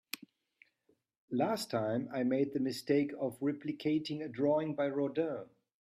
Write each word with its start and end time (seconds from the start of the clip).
Last 1.29 1.69
time, 1.69 2.09
I 2.11 2.23
made 2.23 2.53
the 2.53 2.59
mistake 2.59 3.11
of 3.19 3.39
replicating 3.39 4.25
a 4.25 4.29
drawing 4.29 4.73
by 4.73 4.87
Rodin. 4.87 5.45